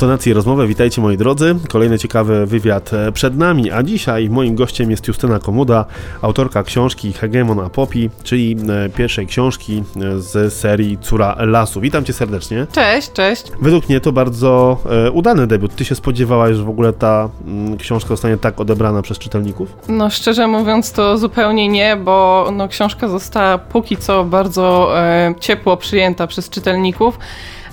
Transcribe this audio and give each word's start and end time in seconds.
tonacji 0.00 0.32
rozmowę. 0.32 0.66
Witajcie 0.66 1.00
moi 1.00 1.16
drodzy. 1.16 1.54
Kolejny 1.68 1.98
ciekawy 1.98 2.46
wywiad 2.46 2.92
e, 2.92 3.12
przed 3.12 3.36
nami, 3.36 3.70
a 3.70 3.82
dzisiaj 3.82 4.30
moim 4.30 4.54
gościem 4.54 4.90
jest 4.90 5.08
Justyna 5.08 5.38
Komuda, 5.38 5.84
autorka 6.22 6.62
książki 6.62 7.12
Hegemon 7.12 7.60
Apopi, 7.60 8.10
czyli 8.22 8.56
e, 8.86 8.88
pierwszej 8.88 9.26
książki 9.26 9.82
e, 9.96 10.20
z 10.20 10.52
serii 10.52 10.98
Córa 10.98 11.36
Lasu. 11.38 11.80
Witam 11.80 12.04
cię 12.04 12.12
serdecznie. 12.12 12.66
Cześć, 12.72 13.12
cześć. 13.12 13.52
Według 13.60 13.88
mnie 13.88 14.00
to 14.00 14.12
bardzo 14.12 14.78
udany 15.12 15.46
debiut. 15.46 15.74
Ty 15.74 15.84
się 15.84 15.94
spodziewałaś, 15.94 16.56
że 16.56 16.62
w 16.64 16.68
ogóle 16.68 16.92
ta 16.92 17.28
mm, 17.46 17.76
książka 17.76 18.08
zostanie 18.08 18.36
tak 18.36 18.60
odebrana 18.60 19.02
przez 19.02 19.18
czytelników? 19.18 19.76
No 19.88 20.10
szczerze 20.10 20.46
mówiąc 20.46 20.92
to 20.92 21.18
zupełnie 21.18 21.68
nie, 21.68 21.96
bo 21.96 22.48
no, 22.52 22.68
książka 22.68 23.08
została 23.08 23.58
póki 23.58 23.96
co 23.96 24.24
bardzo 24.24 24.92
e, 25.00 25.34
ciepło 25.40 25.76
przyjęta 25.76 26.26
przez 26.26 26.50
czytelników. 26.50 27.18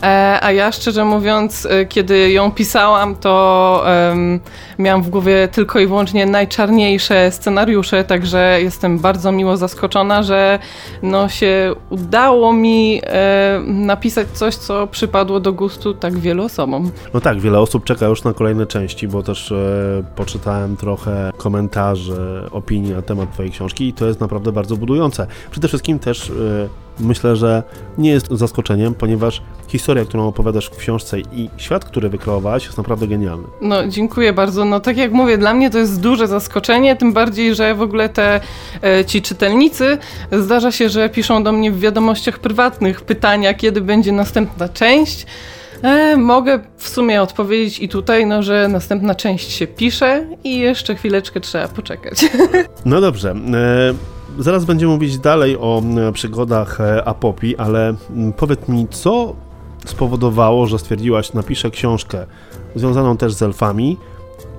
E, 0.03 0.39
a 0.41 0.51
ja 0.51 0.71
szczerze 0.71 1.05
mówiąc, 1.05 1.65
e, 1.69 1.85
kiedy 1.85 2.31
ją 2.31 2.51
pisałam, 2.51 3.15
to 3.15 3.83
um, 4.09 4.39
miałam 4.79 5.03
w 5.03 5.09
głowie 5.09 5.47
tylko 5.47 5.79
i 5.79 5.87
wyłącznie 5.87 6.25
najczarniejsze 6.25 7.31
scenariusze, 7.31 8.03
także 8.03 8.59
jestem 8.61 8.99
bardzo 8.99 9.31
miło 9.31 9.57
zaskoczona, 9.57 10.23
że 10.23 10.59
no, 11.03 11.29
się 11.29 11.75
udało 11.89 12.53
mi 12.53 13.01
e, 13.03 13.61
napisać 13.65 14.27
coś, 14.33 14.55
co 14.55 14.87
przypadło 14.87 15.39
do 15.39 15.53
gustu 15.53 15.93
tak 15.93 16.19
wielu 16.19 16.43
osobom. 16.43 16.91
No 17.13 17.21
tak, 17.21 17.39
wiele 17.39 17.59
osób 17.59 17.83
czeka 17.83 18.05
już 18.05 18.23
na 18.23 18.33
kolejne 18.33 18.65
części, 18.65 19.07
bo 19.07 19.23
też 19.23 19.51
e, 19.51 20.03
poczytałem 20.15 20.77
trochę 20.77 21.31
komentarzy, 21.37 22.43
opinii 22.51 22.93
na 22.93 23.01
temat 23.01 23.33
Twojej 23.33 23.51
książki 23.51 23.87
i 23.87 23.93
to 23.93 24.07
jest 24.07 24.19
naprawdę 24.19 24.51
bardzo 24.51 24.77
budujące. 24.77 25.27
Przede 25.51 25.67
wszystkim 25.67 25.99
też 25.99 26.29
e, 26.29 26.33
myślę, 26.99 27.35
że 27.35 27.63
nie 27.97 28.09
jest 28.09 28.27
zaskoczeniem, 28.31 28.93
ponieważ 28.93 29.41
historia, 29.67 30.05
którą 30.05 30.27
opowiadasz 30.27 30.65
w 30.65 30.77
książce 30.77 31.19
i 31.19 31.49
świat, 31.57 31.85
który 31.85 32.09
wykreowałaś 32.09 32.65
jest 32.65 32.77
naprawdę 32.77 33.07
genialny. 33.07 33.47
No, 33.61 33.87
dziękuję 33.87 34.33
bardzo. 34.33 34.65
No, 34.65 34.79
tak 34.79 34.97
jak 34.97 35.11
mówię, 35.11 35.37
dla 35.37 35.53
mnie 35.53 35.69
to 35.69 35.77
jest 35.77 36.01
duże 36.01 36.27
zaskoczenie, 36.27 36.95
tym 36.95 37.13
bardziej, 37.13 37.55
że 37.55 37.75
w 37.75 37.81
ogóle 37.81 38.09
te 38.09 38.39
e, 38.83 39.05
ci 39.05 39.21
czytelnicy 39.21 39.97
zdarza 40.31 40.71
się, 40.71 40.89
że 40.89 41.09
piszą 41.09 41.43
do 41.43 41.51
mnie 41.51 41.71
w 41.71 41.79
wiadomościach 41.79 42.39
prywatnych 42.39 43.01
pytania, 43.01 43.53
kiedy 43.53 43.81
będzie 43.81 44.11
następna 44.11 44.69
część. 44.69 45.25
E, 45.81 46.17
mogę 46.17 46.59
w 46.77 46.89
sumie 46.89 47.21
odpowiedzieć 47.21 47.79
i 47.79 47.89
tutaj, 47.89 48.25
no, 48.25 48.43
że 48.43 48.67
następna 48.67 49.15
część 49.15 49.51
się 49.51 49.67
pisze 49.67 50.27
i 50.43 50.59
jeszcze 50.59 50.95
chwileczkę 50.95 51.39
trzeba 51.39 51.67
poczekać. 51.67 52.25
No 52.85 53.01
dobrze. 53.01 53.31
E 53.31 54.16
Zaraz 54.39 54.65
będziemy 54.65 54.93
mówić 54.93 55.19
dalej 55.19 55.57
o 55.57 55.81
e, 56.09 56.11
przygodach 56.11 56.81
e, 56.81 57.07
Apopi, 57.07 57.57
ale 57.57 57.95
mm, 58.09 58.33
powiedz 58.33 58.67
mi, 58.67 58.87
co 58.87 59.35
spowodowało, 59.85 60.67
że 60.67 60.79
stwierdziłaś, 60.79 61.33
napiszę 61.33 61.71
książkę 61.71 62.25
związaną 62.75 63.17
też 63.17 63.33
z 63.33 63.41
elfami 63.41 63.97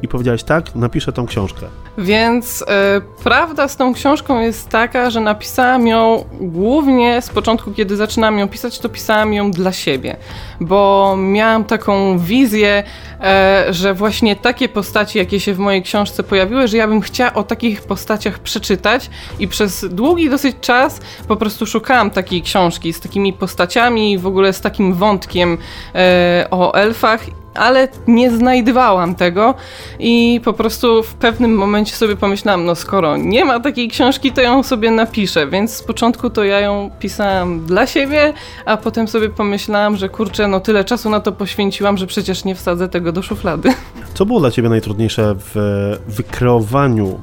i 0.03 0.09
powiedziałaś 0.09 0.43
tak, 0.43 0.75
napiszę 0.75 1.13
tą 1.13 1.27
książkę. 1.27 1.67
Więc 1.99 2.65
e, 2.69 3.01
prawda 3.25 3.69
z 3.69 3.77
tą 3.77 3.95
książką 3.95 4.41
jest 4.41 4.69
taka, 4.69 5.11
że 5.11 5.21
napisałam 5.21 5.87
ją 5.87 6.25
głównie 6.41 7.23
z 7.23 7.29
początku, 7.29 7.73
kiedy 7.73 7.97
zaczynałam 7.97 8.39
ją 8.39 8.49
pisać, 8.49 8.79
to 8.79 8.89
pisałam 8.89 9.33
ją 9.33 9.51
dla 9.51 9.73
siebie, 9.73 10.17
bo 10.61 11.15
miałam 11.19 11.65
taką 11.65 12.19
wizję, 12.19 12.83
e, 13.21 13.67
że 13.71 13.95
właśnie 13.95 14.37
takie 14.37 14.69
postaci, 14.69 15.19
jakie 15.19 15.41
się 15.41 15.55
w 15.55 15.59
mojej 15.59 15.83
książce 15.83 16.23
pojawiły, 16.23 16.69
że 16.69 16.77
ja 16.77 16.89
bym 16.89 17.01
chciała 17.01 17.35
o 17.35 17.43
takich 17.43 17.83
postaciach 17.83 18.39
przeczytać 18.39 19.11
i 19.39 19.49
przez 19.49 19.87
długi 19.91 20.31
dosyć 20.31 20.57
czas 20.61 21.01
po 21.29 21.37
prostu 21.37 21.67
szukałam 21.67 22.11
takiej 22.11 22.43
książki 22.43 22.93
z 22.93 23.01
takimi 23.01 23.33
postaciami 23.33 24.19
w 24.19 24.27
ogóle 24.27 24.53
z 24.53 24.61
takim 24.61 24.95
wątkiem 24.95 25.59
e, 25.95 26.47
o 26.51 26.75
elfach 26.75 27.27
ale 27.59 27.89
nie 28.07 28.31
znajdowałam 28.31 29.15
tego 29.15 29.55
i 29.99 30.41
po 30.45 30.53
prostu 30.53 31.03
w 31.03 31.15
pewnym 31.15 31.55
momencie 31.55 31.97
sobie 31.97 32.17
pomyślałam, 32.17 32.65
no 32.65 32.75
skoro 32.75 33.17
nie 33.17 33.45
ma 33.45 33.61
takiej 33.61 33.89
książki, 33.89 34.33
to 34.33 34.41
ją 34.41 34.63
sobie 34.63 34.91
napiszę, 34.91 35.47
więc 35.47 35.73
z 35.73 35.83
początku 35.83 36.31
to 36.31 36.45
ja 36.45 36.61
ją 36.61 36.91
pisałam 36.99 37.67
dla 37.67 37.87
siebie, 37.87 38.33
a 38.65 38.77
potem 38.77 39.09
sobie 39.09 39.29
pomyślałam, 39.29 39.97
że 39.97 40.09
kurczę, 40.09 40.49
no 40.49 40.61
tyle 40.61 40.85
czasu 40.85 41.11
na 41.11 41.21
to 41.21 41.33
poświęciłam, 41.33 41.99
że 41.99 42.07
przecież 42.07 42.45
nie 42.45 42.55
wsadzę 42.55 42.89
tego 42.89 43.13
do 43.13 43.23
szuflady. 43.23 43.69
Co 44.15 44.27
było 44.27 44.41
dla 44.41 44.51
ciebie 44.51 44.69
najtrudniejsze 44.69 45.35
w 45.39 45.97
wykreowaniu 46.07 47.21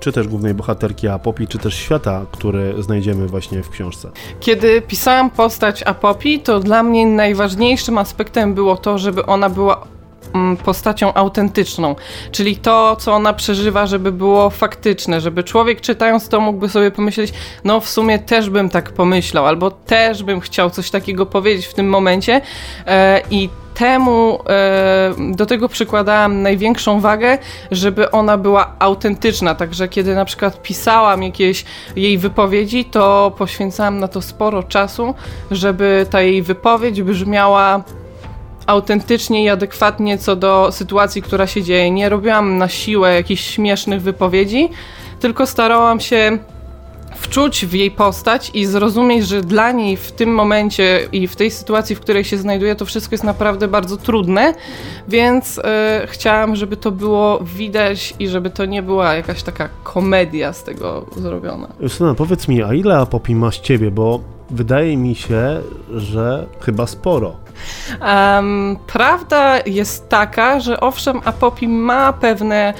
czy 0.00 0.12
też 0.12 0.28
głównej 0.28 0.54
bohaterki 0.54 1.08
Apopi, 1.08 1.46
czy 1.46 1.58
też 1.58 1.74
świata, 1.74 2.26
który 2.32 2.82
znajdziemy 2.82 3.26
właśnie 3.26 3.62
w 3.62 3.70
książce. 3.70 4.10
Kiedy 4.40 4.82
pisałam 4.82 5.30
postać 5.30 5.82
Apopi, 5.82 6.40
to 6.40 6.60
dla 6.60 6.82
mnie 6.82 7.06
najważniejszym 7.06 7.98
aspektem 7.98 8.54
było 8.54 8.76
to, 8.76 8.98
żeby 8.98 9.26
ona 9.26 9.48
była 9.50 9.97
postacią 10.64 11.14
autentyczną, 11.14 11.96
czyli 12.32 12.56
to, 12.56 12.96
co 12.96 13.12
ona 13.12 13.32
przeżywa, 13.32 13.86
żeby 13.86 14.12
było 14.12 14.50
faktyczne, 14.50 15.20
żeby 15.20 15.44
człowiek 15.44 15.80
czytając 15.80 16.28
to 16.28 16.40
mógłby 16.40 16.68
sobie 16.68 16.90
pomyśleć, 16.90 17.32
no 17.64 17.80
w 17.80 17.88
sumie 17.88 18.18
też 18.18 18.50
bym 18.50 18.70
tak 18.70 18.92
pomyślał, 18.92 19.46
albo 19.46 19.70
też 19.70 20.22
bym 20.22 20.40
chciał 20.40 20.70
coś 20.70 20.90
takiego 20.90 21.26
powiedzieć 21.26 21.66
w 21.66 21.74
tym 21.74 21.88
momencie 21.88 22.40
e, 22.86 23.22
i 23.30 23.48
temu, 23.78 24.38
e, 24.48 25.14
do 25.30 25.46
tego 25.46 25.68
przykładałam 25.68 26.42
największą 26.42 27.00
wagę, 27.00 27.38
żeby 27.70 28.10
ona 28.10 28.38
była 28.38 28.74
autentyczna. 28.78 29.54
Także 29.54 29.88
kiedy 29.88 30.14
na 30.14 30.24
przykład 30.24 30.62
pisałam 30.62 31.22
jakieś 31.22 31.64
jej 31.96 32.18
wypowiedzi, 32.18 32.84
to 32.84 33.32
poświęcałam 33.38 33.98
na 34.00 34.08
to 34.08 34.22
sporo 34.22 34.62
czasu, 34.62 35.14
żeby 35.50 36.06
ta 36.10 36.22
jej 36.22 36.42
wypowiedź 36.42 37.02
brzmiała 37.02 37.82
autentycznie 38.68 39.44
i 39.44 39.48
adekwatnie 39.48 40.18
co 40.18 40.36
do 40.36 40.72
sytuacji, 40.72 41.22
która 41.22 41.46
się 41.46 41.62
dzieje. 41.62 41.90
Nie 41.90 42.08
robiłam 42.08 42.58
na 42.58 42.68
siłę 42.68 43.14
jakichś 43.14 43.44
śmiesznych 43.44 44.02
wypowiedzi, 44.02 44.68
tylko 45.20 45.46
starałam 45.46 46.00
się 46.00 46.38
wczuć 47.16 47.66
w 47.66 47.72
jej 47.72 47.90
postać 47.90 48.50
i 48.54 48.66
zrozumieć, 48.66 49.26
że 49.26 49.40
dla 49.40 49.72
niej 49.72 49.96
w 49.96 50.12
tym 50.12 50.34
momencie 50.34 51.08
i 51.12 51.28
w 51.28 51.36
tej 51.36 51.50
sytuacji, 51.50 51.96
w 51.96 52.00
której 52.00 52.24
się 52.24 52.38
znajduje, 52.38 52.76
to 52.76 52.84
wszystko 52.84 53.14
jest 53.14 53.24
naprawdę 53.24 53.68
bardzo 53.68 53.96
trudne, 53.96 54.54
więc 55.08 55.58
e, 55.64 56.06
chciałam, 56.10 56.56
żeby 56.56 56.76
to 56.76 56.90
było 56.90 57.38
widać 57.38 58.14
i 58.18 58.28
żeby 58.28 58.50
to 58.50 58.64
nie 58.64 58.82
była 58.82 59.14
jakaś 59.14 59.42
taka 59.42 59.68
komedia 59.82 60.52
z 60.52 60.64
tego 60.64 61.06
zrobiona. 61.16 61.68
Justyna, 61.80 62.14
powiedz 62.14 62.48
mi, 62.48 62.62
a 62.62 62.74
ile 62.74 62.98
Apopi 62.98 63.34
ma 63.34 63.50
z 63.50 63.60
ciebie, 63.60 63.90
bo 63.90 64.37
wydaje 64.50 64.96
mi 64.96 65.14
się, 65.14 65.60
że 65.90 66.46
chyba 66.60 66.86
sporo. 66.86 67.36
Um, 68.00 68.76
prawda 68.86 69.58
jest 69.66 70.08
taka, 70.08 70.60
że 70.60 70.80
owszem, 70.80 71.20
Apopi 71.24 71.68
ma 71.68 72.12
pewne 72.12 72.74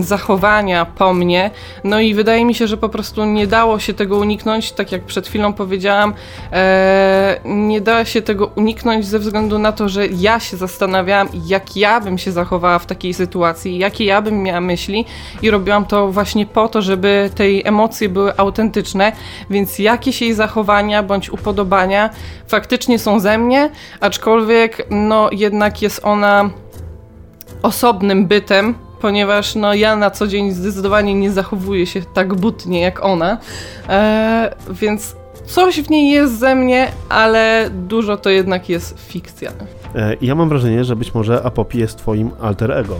zachowania 0.00 0.84
po 0.84 1.14
mnie. 1.14 1.50
No 1.84 2.00
i 2.00 2.14
wydaje 2.14 2.44
mi 2.44 2.54
się, 2.54 2.66
że 2.66 2.76
po 2.76 2.88
prostu 2.88 3.24
nie 3.24 3.46
dało 3.46 3.78
się 3.78 3.94
tego 3.94 4.16
uniknąć, 4.16 4.72
tak 4.72 4.92
jak 4.92 5.02
przed 5.04 5.28
chwilą 5.28 5.52
powiedziałam, 5.52 6.14
e, 6.52 7.40
nie 7.44 7.80
da 7.80 8.04
się 8.04 8.22
tego 8.22 8.46
uniknąć 8.46 9.06
ze 9.06 9.18
względu 9.18 9.58
na 9.58 9.72
to, 9.72 9.88
że 9.88 10.06
ja 10.06 10.40
się 10.40 10.56
zastanawiałam, 10.56 11.28
jak 11.46 11.76
ja 11.76 12.00
bym 12.00 12.18
się 12.18 12.32
zachowała 12.32 12.78
w 12.78 12.86
takiej 12.86 13.14
sytuacji, 13.14 13.78
jakie 13.78 14.04
ja 14.04 14.22
bym 14.22 14.42
miała 14.42 14.60
myśli. 14.60 15.04
I 15.42 15.50
robiłam 15.50 15.84
to 15.84 16.12
właśnie 16.12 16.46
po 16.46 16.68
to, 16.68 16.82
żeby 16.82 17.30
tej 17.34 17.66
emocje 17.66 18.08
były 18.08 18.36
autentyczne, 18.36 19.12
więc 19.50 19.78
jakieś 19.78 20.22
jej 20.22 20.34
zachowania 20.34 21.02
bądź 21.02 21.30
upodobania 21.30 22.10
faktycznie 22.48 22.98
są 22.98 23.20
ze 23.20 23.38
mnie, 23.38 23.70
aczkolwiek 24.00 24.86
no 24.90 25.28
jednak 25.32 25.82
jest 25.82 26.00
ona 26.02 26.50
osobnym 27.62 28.26
bytem, 28.26 28.74
ponieważ 29.02 29.54
no, 29.54 29.74
ja 29.74 29.96
na 29.96 30.10
co 30.10 30.26
dzień 30.26 30.52
zdecydowanie 30.52 31.14
nie 31.14 31.30
zachowuję 31.30 31.86
się 31.86 32.02
tak 32.02 32.34
butnie 32.34 32.80
jak 32.80 33.04
ona, 33.04 33.38
e, 33.88 34.54
więc 34.70 35.16
coś 35.46 35.80
w 35.80 35.90
niej 35.90 36.10
jest 36.10 36.38
ze 36.38 36.54
mnie, 36.54 36.88
ale 37.08 37.70
dużo 37.70 38.16
to 38.16 38.30
jednak 38.30 38.68
jest 38.68 39.06
fikcja. 39.08 39.50
E, 39.94 40.16
ja 40.20 40.34
mam 40.34 40.48
wrażenie, 40.48 40.84
że 40.84 40.96
być 40.96 41.14
może 41.14 41.42
Apopi 41.42 41.78
jest 41.78 41.98
twoim 41.98 42.30
alter 42.40 42.72
ego. 42.72 42.96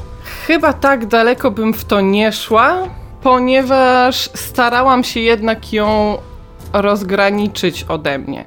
Chyba 0.46 0.72
tak 0.72 1.06
daleko 1.06 1.50
bym 1.50 1.74
w 1.74 1.84
to 1.84 2.00
nie 2.00 2.32
szła, 2.32 2.78
ponieważ 3.22 4.30
starałam 4.34 5.04
się 5.04 5.20
jednak 5.20 5.72
ją 5.72 6.18
rozgraniczyć 6.72 7.84
ode 7.88 8.18
mnie 8.18 8.44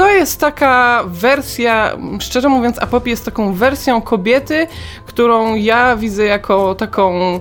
to 0.00 0.08
jest 0.08 0.40
taka 0.40 1.04
wersja, 1.06 1.96
szczerze 2.20 2.48
mówiąc, 2.48 2.78
Apopi 2.78 3.10
jest 3.10 3.24
taką 3.24 3.54
wersją 3.54 4.02
kobiety, 4.02 4.66
którą 5.06 5.54
ja 5.54 5.96
widzę 5.96 6.24
jako 6.24 6.74
taką 6.74 7.40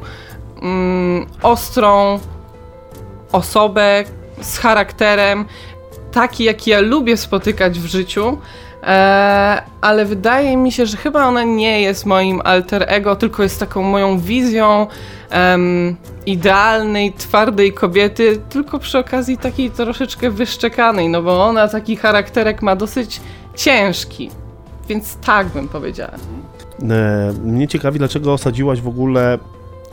mm, 0.61 1.25
ostrą 1.41 2.19
osobę 3.31 4.03
z 4.41 4.57
charakterem, 4.57 5.45
taki 6.11 6.43
jaki 6.43 6.69
ja 6.69 6.79
lubię 6.79 7.17
spotykać 7.17 7.79
w 7.79 7.85
życiu. 7.85 8.37
E, 8.83 9.61
ale 9.81 10.05
wydaje 10.05 10.57
mi 10.57 10.71
się, 10.71 10.85
że 10.85 10.97
chyba 10.97 11.25
ona 11.25 11.43
nie 11.43 11.81
jest 11.81 12.05
moim 12.05 12.41
alter 12.43 12.85
ego, 12.87 13.15
tylko 13.15 13.43
jest 13.43 13.59
taką 13.59 13.83
moją 13.83 14.19
wizją 14.19 14.87
idealnej, 16.25 17.13
twardej 17.13 17.73
kobiety, 17.73 18.41
tylko 18.49 18.79
przy 18.79 18.97
okazji 18.97 19.37
takiej 19.37 19.71
troszeczkę 19.71 20.29
wyszczekanej, 20.29 21.09
no 21.09 21.21
bo 21.21 21.45
ona 21.45 21.67
taki 21.67 21.95
charakterek 21.95 22.61
ma 22.61 22.75
dosyć 22.75 23.21
ciężki, 23.55 24.29
więc 24.87 25.15
tak 25.15 25.47
bym 25.47 25.67
powiedziała. 25.67 26.13
E, 26.89 27.33
mnie 27.43 27.67
ciekawi, 27.67 27.99
dlaczego 27.99 28.33
osadziłaś 28.33 28.81
w 28.81 28.87
ogóle 28.87 29.39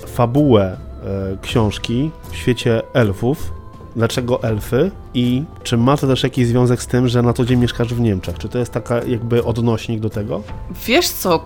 fabułę 0.06 0.76
e, 1.04 1.36
książki 1.42 2.10
w 2.30 2.36
świecie 2.36 2.82
elfów. 2.92 3.52
Dlaczego 3.96 4.43
elfy 4.43 4.90
i 5.14 5.43
czy 5.62 5.76
ma 5.76 5.96
to 5.96 6.06
też 6.06 6.22
jakiś 6.22 6.46
związek 6.46 6.82
z 6.82 6.87
tym, 6.87 7.08
że 7.08 7.22
na 7.22 7.32
co 7.32 7.44
dzień 7.44 7.60
mieszkasz 7.60 7.94
w 7.94 8.00
Niemczech? 8.00 8.38
Czy 8.38 8.48
to 8.48 8.58
jest 8.58 8.72
taka 8.72 9.02
jakby 9.04 9.44
odnośnik 9.44 10.00
do 10.00 10.10
tego? 10.10 10.43
Wiesz 10.87 11.08
co, 11.08 11.44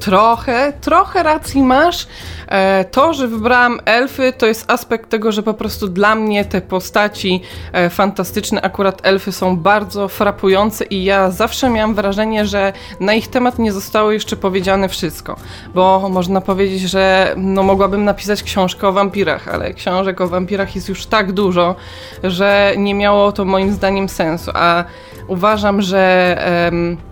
trochę, 0.00 0.72
trochę 0.80 1.22
racji 1.22 1.62
masz. 1.62 2.06
E, 2.48 2.84
to, 2.84 3.14
że 3.14 3.28
wybrałam 3.28 3.80
elfy, 3.84 4.32
to 4.32 4.46
jest 4.46 4.70
aspekt 4.70 5.10
tego, 5.10 5.32
że 5.32 5.42
po 5.42 5.54
prostu 5.54 5.88
dla 5.88 6.14
mnie 6.14 6.44
te 6.44 6.60
postaci 6.60 7.42
e, 7.72 7.90
fantastyczne, 7.90 8.62
akurat 8.62 9.06
elfy 9.06 9.32
są 9.32 9.56
bardzo 9.56 10.08
frapujące 10.08 10.84
i 10.84 11.04
ja 11.04 11.30
zawsze 11.30 11.70
miałam 11.70 11.94
wrażenie, 11.94 12.46
że 12.46 12.72
na 13.00 13.14
ich 13.14 13.28
temat 13.28 13.58
nie 13.58 13.72
zostało 13.72 14.12
jeszcze 14.12 14.36
powiedziane 14.36 14.88
wszystko. 14.88 15.36
Bo 15.74 16.08
można 16.08 16.40
powiedzieć, 16.40 16.80
że 16.80 17.34
no, 17.36 17.62
mogłabym 17.62 18.04
napisać 18.04 18.42
książkę 18.42 18.88
o 18.88 18.92
wampirach, 18.92 19.48
ale 19.48 19.74
książek 19.74 20.20
o 20.20 20.28
wampirach 20.28 20.74
jest 20.74 20.88
już 20.88 21.06
tak 21.06 21.32
dużo, 21.32 21.74
że 22.22 22.74
nie 22.76 22.94
miało 22.94 23.32
to 23.32 23.44
moim 23.44 23.72
zdaniem 23.72 24.08
sensu. 24.08 24.50
A 24.54 24.84
uważam, 25.28 25.82
że. 25.82 27.02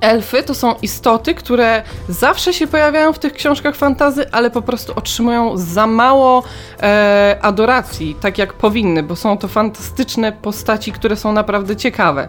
Elfy 0.00 0.42
to 0.42 0.54
są 0.54 0.74
istoty, 0.82 1.34
które 1.34 1.82
zawsze 2.08 2.52
się 2.52 2.66
pojawiają 2.66 3.12
w 3.12 3.18
tych 3.18 3.32
książkach 3.32 3.76
fantazy, 3.76 4.30
ale 4.32 4.50
po 4.50 4.62
prostu 4.62 4.92
otrzymują 4.96 5.56
za 5.56 5.86
mało 5.86 6.42
e, 6.82 7.38
adoracji, 7.42 8.16
tak 8.20 8.38
jak 8.38 8.52
powinny, 8.52 9.02
bo 9.02 9.16
są 9.16 9.38
to 9.38 9.48
fantastyczne 9.48 10.32
postaci, 10.32 10.92
które 10.92 11.16
są 11.16 11.32
naprawdę 11.32 11.76
ciekawe. 11.76 12.28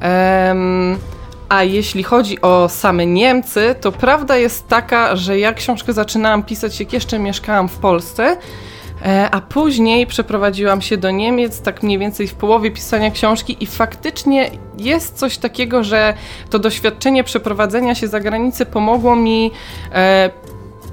Ehm, 0.00 0.98
a 1.48 1.62
jeśli 1.62 2.02
chodzi 2.02 2.40
o 2.40 2.68
same 2.68 3.06
Niemcy, 3.06 3.74
to 3.80 3.92
prawda 3.92 4.36
jest 4.36 4.68
taka, 4.68 5.16
że 5.16 5.38
ja 5.38 5.52
książkę 5.52 5.92
zaczynałam 5.92 6.42
pisać, 6.42 6.80
jak 6.80 6.92
jeszcze 6.92 7.18
mieszkałam 7.18 7.68
w 7.68 7.78
Polsce. 7.78 8.36
E, 9.02 9.30
a 9.30 9.40
później 9.40 10.06
przeprowadziłam 10.06 10.82
się 10.82 10.96
do 10.96 11.10
Niemiec, 11.10 11.60
tak 11.60 11.82
mniej 11.82 11.98
więcej 11.98 12.28
w 12.28 12.34
połowie 12.34 12.70
pisania 12.70 13.10
książki, 13.10 13.56
i 13.60 13.66
faktycznie 13.66 14.50
jest 14.78 15.18
coś 15.18 15.38
takiego, 15.38 15.84
że 15.84 16.14
to 16.50 16.58
doświadczenie 16.58 17.24
przeprowadzenia 17.24 17.94
się 17.94 18.08
za 18.08 18.20
granicę 18.20 18.66
pomogło 18.66 19.16
mi 19.16 19.50
e, 19.92 20.30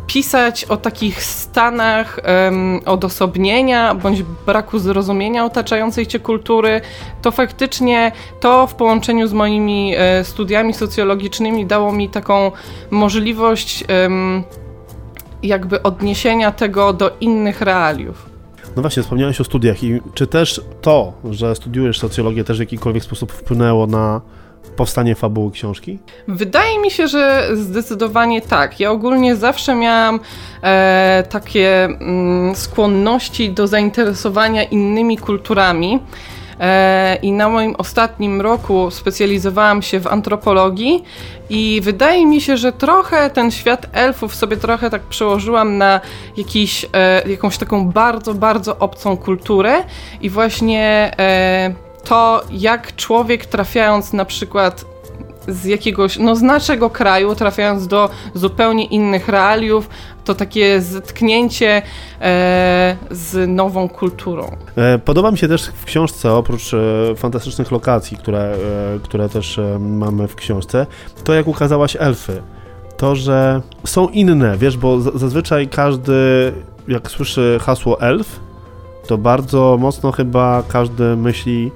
pisać 0.08 0.66
o 0.66 0.78
takich 0.78 1.24
stanach 1.24 2.20
odosobnienia 2.86 3.96
bądź 3.96 4.24
braku 4.24 4.80
zrozumienia 4.80 5.46
otaczającej 5.46 6.08
cię 6.08 6.20
kultury, 6.20 6.82
to 7.22 7.32
faktycznie 7.32 8.12
to 8.40 8.68
w 8.68 8.76
połączeniu 8.76 9.28
z 9.28 9.34
moimi 9.34 9.94
e, 9.98 10.24
studiami 10.24 10.74
socjologicznymi 10.74 11.66
dało 11.66 11.92
mi 11.92 12.10
taką 12.10 12.52
możliwość. 12.92 13.84
Jakby 15.44 15.84
odniesienia 15.84 16.52
tego 16.52 16.94
do 16.94 17.18
innych 17.22 17.62
realiów. 17.62 18.30
No 18.76 18.82
właśnie, 18.82 19.04
wspomniałeś 19.04 19.42
o 19.42 19.44
studiach 19.44 19.84
i 19.84 20.02
czy 20.14 20.28
też 20.28 20.62
to, 20.82 21.14
że 21.32 21.56
studiujesz 21.56 22.00
socjologię 22.00 22.44
też 22.44 22.58
w 22.58 22.60
jakikolwiek 22.60 23.04
sposób 23.04 23.32
wpłynęło 23.32 23.88
na 23.88 24.22
powstanie 24.76 25.16
fabuły 25.16 25.52
książki? 25.52 26.00
Wydaje 26.28 26.80
mi 26.80 26.92
się, 26.92 27.08
że 27.08 27.50
zdecydowanie 27.54 28.42
tak. 28.42 28.80
Ja 28.80 28.92
ogólnie 28.92 29.36
zawsze 29.36 29.76
miałam 29.76 30.20
e, 30.64 31.24
takie 31.30 31.86
mm, 31.86 32.56
skłonności 32.56 33.54
do 33.54 33.68
zainteresowania 33.68 34.64
innymi 34.64 35.18
kulturami. 35.18 36.00
E, 36.62 37.16
I 37.22 37.32
na 37.32 37.50
moim 37.50 37.76
ostatnim 37.76 38.42
roku 38.42 38.92
specjalizowałam 38.92 39.82
się 39.82 40.00
w 40.00 40.08
antropologii 40.08 41.04
i 41.50 41.82
wydaje 41.84 42.26
mi 42.26 42.42
się, 42.42 42.58
że 42.58 42.72
trochę 42.72 43.30
ten 43.30 43.52
świat 43.52 43.88
elfów 43.94 44.36
sobie 44.36 44.58
trochę 44.58 44.90
tak 44.90 45.02
przełożyłam 45.02 45.78
na 45.78 46.02
jakiś, 46.38 46.86
e, 46.94 47.30
jakąś 47.30 47.58
taką 47.58 47.86
bardzo, 47.92 48.34
bardzo 48.34 48.78
obcą 48.80 49.18
kulturę 49.18 49.84
i 50.22 50.30
właśnie 50.30 51.12
e, 51.20 51.74
to, 52.04 52.44
jak 52.52 52.96
człowiek 52.96 53.46
trafiając 53.46 54.14
na 54.14 54.26
przykład 54.26 54.91
z 55.48 55.66
jakiegoś, 55.66 56.20
no 56.20 56.36
z 56.36 56.42
naszego 56.42 56.90
kraju, 56.90 57.36
trafiając 57.36 57.88
do 57.88 58.10
zupełnie 58.34 58.86
innych 58.86 59.28
realiów, 59.28 59.90
to 60.24 60.36
takie 60.36 60.82
zetknięcie 60.82 61.82
e, 62.22 62.98
z 63.12 63.50
nową 63.50 63.90
kulturą. 63.90 64.52
E, 64.76 65.00
podoba 65.00 65.32
mi 65.32 65.38
się 65.38 65.48
też 65.48 65.66
w 65.66 65.86
książce, 65.86 66.34
oprócz 66.34 66.74
e, 66.74 66.78
fantastycznych 67.16 67.72
lokacji, 67.72 68.18
które, 68.18 68.40
e, 68.40 69.00
które 69.04 69.30
też 69.30 69.60
e, 69.60 69.80
mamy 69.80 70.28
w 70.28 70.36
książce, 70.36 70.86
to 71.24 71.34
jak 71.34 71.48
ukazałaś 71.48 71.98
elfy. 72.00 72.42
To, 72.98 73.16
że 73.16 73.62
są 73.86 74.08
inne, 74.08 74.58
wiesz, 74.58 74.78
bo 74.78 75.02
zazwyczaj 75.02 75.68
każdy, 75.68 76.14
jak 76.88 77.12
słyszy 77.12 77.58
hasło 77.62 78.02
elf, 78.02 78.40
to 79.08 79.18
bardzo 79.18 79.78
mocno 79.80 80.12
chyba 80.12 80.64
każdy 80.68 81.16
myśli 81.16 81.72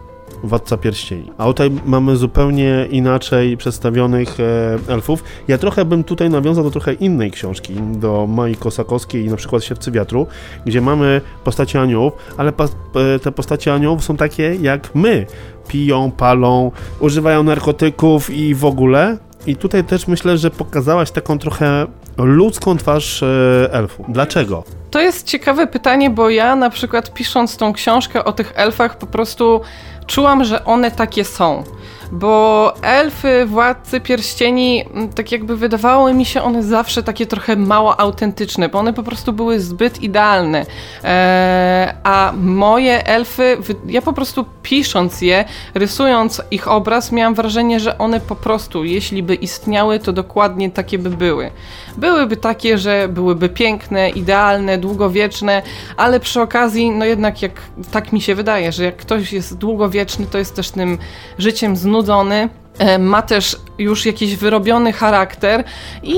Władca 0.46 0.78
Pierścieni. 0.78 1.32
A 1.38 1.46
tutaj 1.46 1.72
mamy 1.86 2.16
zupełnie 2.16 2.88
inaczej 2.92 3.58
przedstawionych 3.58 4.40
e, 4.40 4.94
elfów. 4.94 5.24
Ja 5.48 5.58
trochę 5.58 5.86
bym 5.86 6.04
tutaj 6.04 6.30
nawiązał 6.30 6.64
do 6.64 6.72
trochę 6.72 6.94
innej 6.94 7.32
książki, 7.32 7.74
do 7.74 8.28
Mai 8.28 8.56
Kosakowskiej 8.56 9.26
i 9.26 9.30
na 9.30 9.36
przykład 9.36 9.64
Siewcy 9.64 9.92
Wiatru, 9.92 10.28
gdzie 10.66 10.82
mamy 10.82 11.22
postacie 11.44 11.82
aniołów, 11.82 12.14
ale 12.38 12.50
e, 12.50 13.20
te 13.20 13.32
postacie 13.32 13.74
aniołów 13.74 14.04
są 14.04 14.18
takie 14.18 14.56
jak 14.62 14.96
my. 14.96 15.26
Piją, 15.68 16.12
palą, 16.12 16.72
używają 17.00 17.44
narkotyków 17.44 18.30
i 18.30 18.56
w 18.56 18.66
ogóle. 18.66 19.18
I 19.48 19.56
tutaj 19.56 19.84
też 19.84 20.08
myślę, 20.08 20.38
że 20.38 20.52
pokazałaś 20.52 21.12
taką 21.12 21.40
trochę 21.40 21.88
ludzką 22.18 22.78
twarz 22.78 23.24
e, 23.24 23.70
elfu. 23.72 24.06
Dlaczego? 24.08 24.64
To 24.92 25.02
jest 25.02 25.28
ciekawe 25.28 25.68
pytanie, 25.68 26.10
bo 26.10 26.30
ja 26.30 26.56
na 26.56 26.70
przykład 26.70 27.14
pisząc 27.14 27.58
tą 27.58 27.74
książkę 27.74 28.26
o 28.26 28.34
tych 28.34 28.54
elfach 28.56 28.98
po 28.98 29.08
prostu 29.08 29.62
czułam, 30.08 30.44
że 30.44 30.66
one 30.66 30.92
takie 30.92 31.26
są. 31.26 31.64
Bo 32.12 32.74
elfy, 32.82 33.46
władcy 33.46 34.00
pierścieni, 34.00 34.86
mm, 34.94 35.10
tak 35.10 35.32
jakby 35.32 35.58
wydawały 35.58 36.14
mi 36.14 36.26
się 36.26 36.42
one 36.42 36.64
zawsze 36.64 37.04
takie 37.04 37.26
trochę 37.26 37.56
mało 37.56 38.00
autentyczne, 38.00 38.70
bo 38.70 38.80
one 38.80 38.94
po 38.94 39.04
prostu 39.04 39.34
były 39.34 39.60
zbyt 39.60 40.04
idealne. 40.04 40.66
Eee, 41.04 41.94
a 42.04 42.34
moje 42.38 43.08
elfy, 43.08 43.58
ja 43.88 44.02
po 44.02 44.14
prostu 44.14 44.46
pisząc 44.64 45.22
je, 45.22 45.46
rysując 45.74 46.42
ich 46.52 46.68
obraz, 46.68 47.12
miałam 47.12 47.36
wrażenie, 47.36 47.80
że 47.80 47.98
one 47.98 48.20
po 48.20 48.36
prostu, 48.36 48.84
jeśli 48.84 49.24
by 49.24 49.36
istniały, 49.36 50.00
to 50.00 50.14
dokładnie 50.14 50.72
takie 50.72 51.00
by 51.00 51.10
były. 51.10 51.52
Byłyby 51.98 52.38
takie, 52.38 52.78
że 52.78 53.08
byłyby 53.08 53.50
piękne, 53.50 54.10
idealne, 54.10 54.78
długowieczne, 54.78 55.62
ale 55.98 56.20
przy 56.20 56.42
okazji, 56.42 56.92
no 56.92 57.06
jednak 57.06 57.42
jak 57.42 57.52
tak 57.92 58.14
mi 58.14 58.22
się 58.22 58.36
wydaje, 58.36 58.72
że 58.72 58.84
jak 58.84 58.98
ktoś 58.98 59.34
jest 59.34 59.58
długowieczny, 59.58 60.26
to 60.26 60.38
jest 60.38 60.56
też 60.56 60.70
tym 60.70 60.98
życiem 61.38 61.78
znudzony, 61.96 62.50
e, 62.78 63.00
ma 63.00 63.22
też 63.22 63.58
już 63.78 64.06
jakiś 64.06 64.36
wyrobiony 64.36 64.94
charakter 64.94 65.64
i 66.04 66.18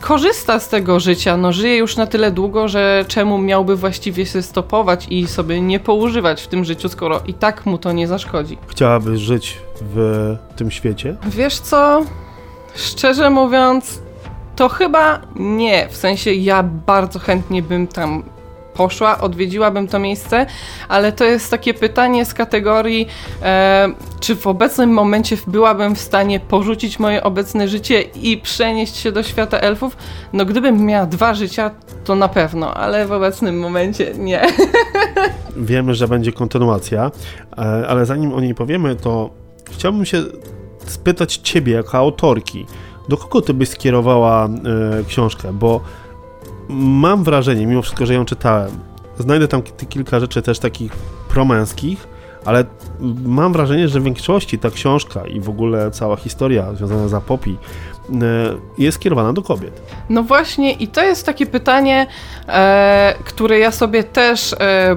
korzysta 0.00 0.60
z 0.60 0.68
tego 0.68 1.00
życia, 1.00 1.36
no 1.36 1.52
żyje 1.52 1.76
już 1.76 1.96
na 1.96 2.06
tyle 2.06 2.30
długo, 2.30 2.68
że 2.68 3.04
czemu 3.08 3.38
miałby 3.38 3.76
właściwie 3.76 4.26
się 4.26 4.42
stopować 4.42 5.06
i 5.10 5.26
sobie 5.26 5.60
nie 5.60 5.80
poużywać 5.80 6.42
w 6.42 6.46
tym 6.46 6.64
życiu, 6.64 6.88
skoro 6.88 7.20
i 7.26 7.34
tak 7.34 7.66
mu 7.66 7.78
to 7.78 7.92
nie 7.92 8.08
zaszkodzi. 8.08 8.58
Chciałabyś 8.66 9.20
żyć 9.20 9.58
w 9.80 10.36
tym 10.56 10.70
świecie? 10.70 11.16
Wiesz 11.26 11.58
co? 11.58 12.02
Szczerze 12.74 13.30
mówiąc, 13.30 14.02
to 14.56 14.68
chyba 14.68 15.20
nie. 15.36 15.88
W 15.88 15.96
sensie 15.96 16.32
ja 16.32 16.62
bardzo 16.62 17.18
chętnie 17.18 17.62
bym 17.62 17.86
tam 17.86 18.22
poszła, 18.78 19.20
odwiedziłabym 19.20 19.88
to 19.88 19.98
miejsce, 19.98 20.46
ale 20.88 21.12
to 21.12 21.24
jest 21.24 21.50
takie 21.50 21.74
pytanie 21.74 22.24
z 22.24 22.34
kategorii, 22.34 23.08
e, 23.42 23.88
czy 24.20 24.36
w 24.36 24.46
obecnym 24.46 24.90
momencie 24.90 25.36
byłabym 25.46 25.94
w 25.94 26.00
stanie 26.00 26.40
porzucić 26.40 26.98
moje 26.98 27.24
obecne 27.24 27.68
życie 27.68 28.02
i 28.02 28.36
przenieść 28.36 28.96
się 28.96 29.12
do 29.12 29.22
świata 29.22 29.58
elfów? 29.58 29.96
No 30.32 30.44
gdybym 30.44 30.86
miała 30.86 31.06
dwa 31.06 31.34
życia, 31.34 31.70
to 32.04 32.14
na 32.14 32.28
pewno, 32.28 32.74
ale 32.74 33.06
w 33.06 33.12
obecnym 33.12 33.60
momencie 33.60 34.14
nie. 34.14 34.46
Wiemy, 35.56 35.94
że 35.94 36.08
będzie 36.08 36.32
kontynuacja, 36.32 37.10
e, 37.58 37.88
ale 37.88 38.06
zanim 38.06 38.32
o 38.32 38.40
niej 38.40 38.54
powiemy, 38.54 38.96
to 38.96 39.30
chciałbym 39.70 40.04
się 40.04 40.22
spytać 40.86 41.36
ciebie 41.36 41.72
jako 41.72 41.98
autorki, 41.98 42.66
do 43.08 43.16
kogo 43.16 43.42
ty 43.42 43.54
byś 43.54 43.68
skierowała 43.68 44.46
e, 44.46 44.48
książkę, 45.04 45.52
bo 45.52 45.80
mam 46.68 47.24
wrażenie, 47.24 47.66
mimo 47.66 47.82
wszystko, 47.82 48.06
że 48.06 48.14
ją 48.14 48.24
czytałem, 48.24 48.70
znajdę 49.18 49.48
tam 49.48 49.62
kilka 49.88 50.20
rzeczy 50.20 50.42
też 50.42 50.58
takich 50.58 50.92
promęskich, 51.28 52.08
ale 52.44 52.64
mam 53.24 53.52
wrażenie, 53.52 53.88
że 53.88 54.00
w 54.00 54.04
większości 54.04 54.58
ta 54.58 54.70
książka 54.70 55.26
i 55.26 55.40
w 55.40 55.48
ogóle 55.48 55.90
cała 55.90 56.16
historia 56.16 56.74
związana 56.74 57.08
z 57.08 57.14
Apopi 57.14 57.56
e, 58.12 58.16
jest 58.78 58.96
skierowana 58.96 59.32
do 59.32 59.42
kobiet. 59.42 59.82
No 60.08 60.22
właśnie 60.22 60.72
i 60.72 60.88
to 60.88 61.02
jest 61.02 61.26
takie 61.26 61.46
pytanie, 61.46 62.06
e, 62.48 63.14
które 63.24 63.58
ja 63.58 63.72
sobie 63.72 64.04
też 64.04 64.52
e, 64.52 64.96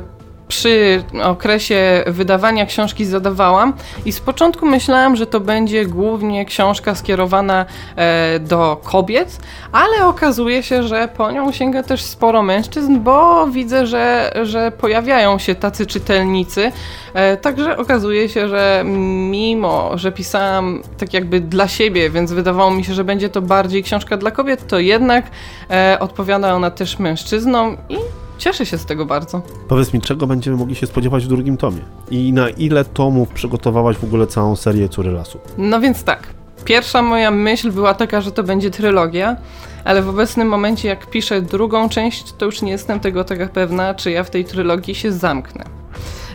przy 0.52 1.04
okresie 1.24 2.04
wydawania 2.08 2.66
książki 2.66 3.06
zadawałam 3.06 3.74
i 4.06 4.12
z 4.12 4.20
początku 4.20 4.66
myślałam, 4.66 5.16
że 5.16 5.28
to 5.28 5.40
będzie 5.40 5.86
głównie 5.86 6.46
książka 6.46 6.96
skierowana 6.96 7.66
e, 7.96 8.40
do 8.40 8.82
kobiet, 8.84 9.40
ale 9.72 10.08
okazuje 10.08 10.64
się, 10.64 10.84
że 10.84 11.08
po 11.18 11.32
nią 11.32 11.52
sięga 11.52 11.84
też 11.84 12.02
sporo 12.02 12.44
mężczyzn, 12.44 13.00
bo 13.00 13.48
widzę, 13.48 13.88
że, 13.88 14.34
że 14.44 14.72
pojawiają 14.72 15.40
się 15.40 15.56
tacy 15.56 15.86
czytelnicy. 15.86 16.72
E, 17.14 17.38
także 17.38 17.78
okazuje 17.78 18.30
się, 18.30 18.48
że 18.48 18.84
mimo, 19.32 19.98
że 19.98 20.12
pisałam 20.12 20.84
tak 20.98 21.14
jakby 21.14 21.40
dla 21.40 21.68
siebie, 21.68 22.10
więc 22.10 22.32
wydawało 22.32 22.72
mi 22.72 22.84
się, 22.84 22.94
że 22.94 23.04
będzie 23.04 23.30
to 23.30 23.42
bardziej 23.42 23.84
książka 23.84 24.18
dla 24.18 24.32
kobiet, 24.32 24.68
to 24.68 24.80
jednak 24.80 25.26
e, 25.70 25.98
odpowiada 26.00 26.54
ona 26.54 26.72
też 26.72 27.00
mężczyznom 27.00 27.78
i 27.90 27.98
Cieszę 28.42 28.66
się 28.66 28.78
z 28.78 28.86
tego 28.86 29.06
bardzo. 29.06 29.42
Powiedz 29.68 29.94
mi, 29.94 30.02
czego 30.02 30.28
będziemy 30.28 30.58
mogli 30.58 30.76
się 30.76 30.88
spodziewać 30.88 31.26
w 31.26 31.28
drugim 31.28 31.58
tomie? 31.58 31.80
I 32.12 32.34
na 32.34 32.50
ile 32.50 32.86
tomów 32.86 33.30
przygotowałaś 33.30 33.98
w 33.98 34.04
ogóle 34.04 34.28
całą 34.28 34.56
serię 34.56 34.90
Córy 34.90 35.12
Lasu? 35.12 35.40
No 35.58 35.80
więc 35.80 36.04
tak. 36.04 36.28
Pierwsza 36.66 37.02
moja 37.02 37.32
myśl 37.32 37.72
była 37.72 37.94
taka, 37.94 38.22
że 38.22 38.32
to 38.32 38.44
będzie 38.44 38.72
trylogia, 38.72 39.36
ale 39.84 40.02
w 40.02 40.10
obecnym 40.10 40.48
momencie, 40.48 40.88
jak 40.88 41.10
piszę 41.10 41.42
drugą 41.42 41.90
część, 41.90 42.34
to 42.34 42.46
już 42.46 42.62
nie 42.62 42.72
jestem 42.72 43.00
tego 43.00 43.24
taka 43.24 43.48
pewna, 43.48 43.94
czy 43.94 44.12
ja 44.12 44.24
w 44.24 44.30
tej 44.30 44.46
trylogii 44.46 44.96
się 44.96 45.12
zamknę. 45.12 45.81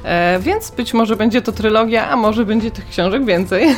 E, 0.05 0.39
więc 0.41 0.71
być 0.71 0.95
może 0.95 1.17
będzie 1.17 1.43
to 1.43 1.53
trylogia, 1.53 2.11
a 2.11 2.17
może 2.17 2.45
będzie 2.45 2.71
tych 2.71 2.89
książek 2.89 3.25
więcej. 3.25 3.67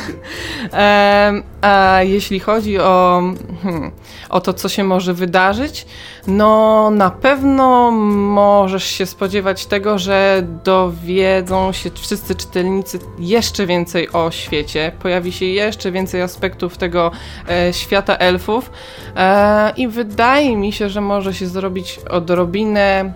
E, 0.73 1.33
a 1.61 1.99
jeśli 2.03 2.39
chodzi 2.39 2.79
o, 2.79 3.21
hmm, 3.63 3.91
o 4.29 4.41
to, 4.41 4.53
co 4.53 4.69
się 4.69 4.83
może 4.83 5.13
wydarzyć, 5.13 5.85
no 6.27 6.89
na 6.89 7.09
pewno 7.09 7.91
możesz 7.91 8.83
się 8.83 9.05
spodziewać 9.05 9.65
tego, 9.65 9.99
że 9.99 10.47
dowiedzą 10.63 11.71
się 11.71 11.89
wszyscy 11.91 12.35
czytelnicy 12.35 12.99
jeszcze 13.19 13.65
więcej 13.65 14.09
o 14.09 14.31
świecie. 14.31 14.91
Pojawi 15.01 15.31
się 15.31 15.45
jeszcze 15.45 15.91
więcej 15.91 16.21
aspektów 16.21 16.77
tego 16.77 17.11
e, 17.49 17.73
świata 17.73 18.17
elfów 18.17 18.71
e, 19.15 19.73
i 19.77 19.87
wydaje 19.87 20.57
mi 20.57 20.73
się, 20.73 20.89
że 20.89 21.01
może 21.01 21.33
się 21.33 21.47
zrobić 21.47 21.99
odrobinę 22.09 23.13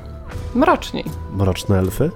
mroczniej. 0.55 1.05
Mroczne 1.37 1.79
elfy? 1.79 2.11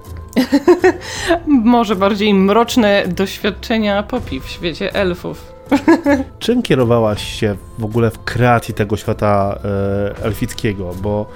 Może 1.46 1.96
bardziej 1.96 2.34
mroczne 2.34 3.04
doświadczenia 3.08 4.02
Popi 4.02 4.40
w 4.40 4.48
świecie 4.48 4.94
elfów. 4.94 5.52
Czym 6.38 6.62
kierowałaś 6.62 7.40
się 7.40 7.56
w 7.78 7.84
ogóle 7.84 8.10
w 8.10 8.24
kreacji 8.24 8.74
tego 8.74 8.96
świata 8.96 9.58
e, 9.64 10.24
elfickiego? 10.24 10.94
Bo 11.02 11.26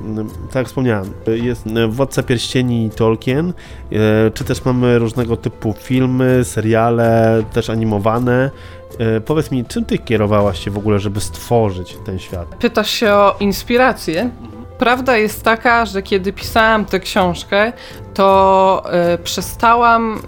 mm, 0.00 0.28
tak 0.28 0.54
jak 0.54 0.66
wspomniałem, 0.66 1.12
jest 1.26 1.64
Władca 1.88 2.22
Pierścieni 2.22 2.90
Tolkien, 2.96 3.52
e, 3.92 4.30
czy 4.30 4.44
też 4.44 4.64
mamy 4.64 4.98
różnego 4.98 5.36
typu 5.36 5.74
filmy, 5.78 6.44
seriale, 6.44 7.42
też 7.52 7.70
animowane. 7.70 8.50
E, 8.98 9.20
powiedz 9.20 9.50
mi, 9.50 9.64
czym 9.64 9.84
ty 9.84 9.98
kierowałaś 9.98 10.64
się 10.64 10.70
w 10.70 10.78
ogóle, 10.78 10.98
żeby 10.98 11.20
stworzyć 11.20 11.96
ten 12.06 12.18
świat? 12.18 12.48
Pytasz 12.48 12.90
się 12.90 13.12
o 13.12 13.36
inspirację? 13.40 14.30
Prawda 14.82 15.16
jest 15.16 15.42
taka, 15.42 15.86
że 15.86 16.02
kiedy 16.02 16.32
pisałam 16.32 16.84
tę 16.84 17.00
książkę, 17.00 17.72
to 18.14 18.82
y, 19.14 19.18
przestałam. 19.18 20.18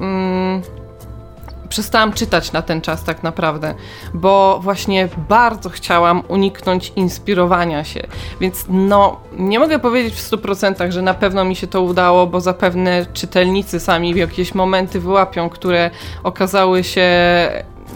Y, 0.60 1.68
przestałam 1.68 2.12
czytać 2.12 2.52
na 2.52 2.62
ten 2.62 2.80
czas 2.80 3.04
tak 3.04 3.22
naprawdę, 3.22 3.74
bo 4.14 4.60
właśnie 4.62 5.08
bardzo 5.28 5.70
chciałam 5.70 6.22
uniknąć 6.28 6.92
inspirowania 6.96 7.84
się. 7.84 8.06
Więc 8.40 8.64
no, 8.68 9.20
nie 9.38 9.58
mogę 9.58 9.78
powiedzieć 9.78 10.14
w 10.14 10.30
100%, 10.30 10.90
że 10.90 11.02
na 11.02 11.14
pewno 11.14 11.44
mi 11.44 11.56
się 11.56 11.66
to 11.66 11.82
udało, 11.82 12.26
bo 12.26 12.40
zapewne 12.40 13.06
czytelnicy 13.12 13.80
sami 13.80 14.14
w 14.14 14.16
jakieś 14.16 14.54
momenty 14.54 15.00
wyłapią, 15.00 15.48
które 15.48 15.90
okazały 16.22 16.84
się 16.84 17.10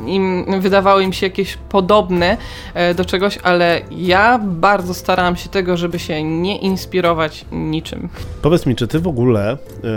im, 0.07 0.61
wydawały 0.61 1.03
im 1.03 1.13
się 1.13 1.27
jakieś 1.27 1.57
podobne 1.57 2.37
e, 2.75 2.95
do 2.95 3.05
czegoś, 3.05 3.39
ale 3.43 3.81
ja 3.91 4.39
bardzo 4.39 4.95
starałam 4.95 5.37
się 5.37 5.49
tego, 5.49 5.77
żeby 5.77 5.99
się 5.99 6.23
nie 6.23 6.59
inspirować 6.59 7.45
niczym. 7.53 8.09
Powiedz 8.43 8.67
mi, 8.67 8.77
czy 8.77 8.89
ty 8.89 9.01
w 9.01 9.09
ogóle 9.09 9.53
e, 9.53 9.57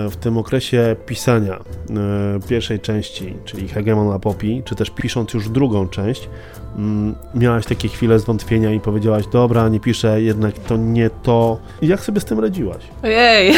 w 0.09 0.15
tym 0.15 0.37
okresie 0.37 0.95
pisania 1.05 1.53
e, 1.55 2.47
pierwszej 2.47 2.79
części, 2.79 3.33
czyli 3.45 3.67
Hegemon 3.67 4.19
Popi, 4.19 4.61
czy 4.65 4.75
też 4.75 4.89
pisząc 4.89 5.33
już 5.33 5.49
drugą 5.49 5.87
część, 5.87 6.29
Mm, 6.77 7.15
miałaś 7.35 7.65
takie 7.65 7.87
chwile 7.87 8.19
zwątpienia 8.19 8.71
i 8.71 8.79
powiedziałaś, 8.79 9.23
dobra, 9.31 9.69
nie 9.69 9.79
piszę, 9.79 10.21
jednak 10.21 10.59
to 10.59 10.77
nie 10.77 11.09
to. 11.09 11.57
Jak 11.81 11.99
sobie 11.99 12.21
z 12.21 12.25
tym 12.25 12.39
radziłaś? 12.39 12.83
Ojej, 13.03 13.53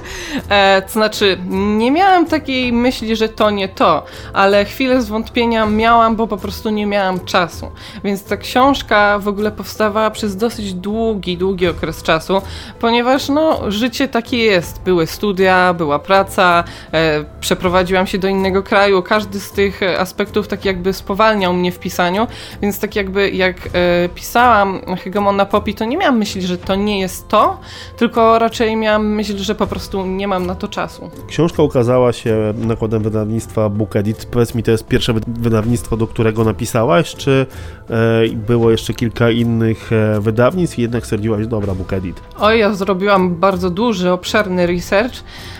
e, 0.48 0.82
to 0.82 0.92
znaczy, 0.92 1.38
nie 1.50 1.90
miałam 1.90 2.26
takiej 2.26 2.72
myśli, 2.72 3.16
że 3.16 3.28
to 3.28 3.50
nie 3.50 3.68
to, 3.68 4.04
ale 4.32 4.64
chwilę 4.64 5.02
zwątpienia 5.02 5.66
miałam, 5.66 5.87
bo 6.16 6.26
po 6.26 6.36
prostu 6.36 6.70
nie 6.70 6.86
miałam 6.86 7.20
czasu. 7.20 7.70
Więc 8.04 8.24
ta 8.24 8.36
książka 8.36 9.18
w 9.18 9.28
ogóle 9.28 9.52
powstawała 9.52 10.10
przez 10.10 10.36
dosyć 10.36 10.74
długi, 10.74 11.36
długi 11.36 11.68
okres 11.68 12.02
czasu, 12.02 12.42
ponieważ 12.80 13.28
no, 13.28 13.70
życie 13.70 14.08
takie 14.08 14.36
jest. 14.36 14.82
Były 14.82 15.06
studia, 15.06 15.74
była 15.74 15.98
praca, 15.98 16.64
e, 16.92 17.24
przeprowadziłam 17.40 18.06
się 18.06 18.18
do 18.18 18.28
innego 18.28 18.62
kraju. 18.62 19.02
Każdy 19.02 19.40
z 19.40 19.50
tych 19.50 19.80
aspektów 19.98 20.48
tak 20.48 20.64
jakby 20.64 20.92
spowalniał 20.92 21.54
mnie 21.54 21.72
w 21.72 21.78
pisaniu, 21.78 22.26
więc 22.62 22.80
tak 22.80 22.96
jakby 22.96 23.30
jak 23.30 23.56
e, 23.66 24.08
pisałam 24.14 24.80
Hegemona 25.04 25.46
Popi, 25.46 25.74
to 25.74 25.84
nie 25.84 25.96
miałam 25.96 26.18
myśli, 26.18 26.42
że 26.42 26.58
to 26.58 26.74
nie 26.74 27.00
jest 27.00 27.28
to, 27.28 27.60
tylko 27.96 28.38
raczej 28.38 28.76
miałam 28.76 29.06
myśl, 29.06 29.38
że 29.38 29.54
po 29.54 29.66
prostu 29.66 30.06
nie 30.06 30.28
mam 30.28 30.46
na 30.46 30.54
to 30.54 30.68
czasu. 30.68 31.10
Książka 31.28 31.62
ukazała 31.62 32.12
się 32.12 32.54
nakładem 32.56 33.02
wydawnictwa 33.02 33.68
Book 33.68 33.96
Edit. 33.96 34.26
Powiedz 34.30 34.54
mi, 34.54 34.62
to 34.62 34.70
jest 34.70 34.86
pierwsze 34.86 35.12
wydawnictwo, 35.12 35.77
do 35.96 36.06
którego 36.06 36.44
napisałaś, 36.44 37.14
czy 37.14 37.46
e, 37.90 38.28
było 38.34 38.70
jeszcze 38.70 38.94
kilka 38.94 39.30
innych 39.30 39.90
e, 39.92 40.20
wydawnictw 40.20 40.78
i 40.78 40.82
jednak 40.82 41.04
stwierdziłaś, 41.04 41.46
dobra, 41.46 41.74
Book 41.74 41.92
Edit? 41.92 42.20
Oj, 42.38 42.58
ja 42.58 42.74
zrobiłam 42.74 43.36
bardzo 43.36 43.70
duży, 43.70 44.10
obszerny 44.10 44.66
research. 44.66 45.14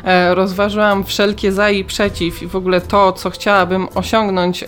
E, 0.05 0.35
rozważyłam 0.35 1.05
wszelkie 1.05 1.53
za 1.53 1.71
i 1.71 1.85
przeciw 1.85 2.43
i 2.43 2.47
w 2.47 2.57
ogóle 2.57 2.81
to, 2.81 3.13
co 3.13 3.31
chciałabym 3.31 3.89
osiągnąć, 3.95 4.65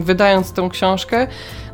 wydając 0.00 0.52
tę 0.52 0.68
książkę. 0.72 1.26